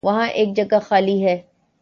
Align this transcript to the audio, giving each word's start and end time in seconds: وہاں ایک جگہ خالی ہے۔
وہاں 0.03 0.27
ایک 0.29 0.55
جگہ 0.55 0.79
خالی 0.79 1.23
ہے۔ 1.25 1.41